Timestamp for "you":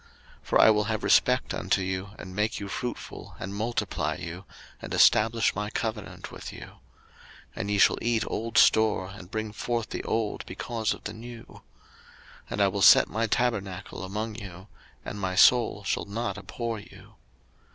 1.83-2.09, 2.59-2.67, 4.15-4.45, 6.51-6.59, 14.37-14.67, 16.79-17.13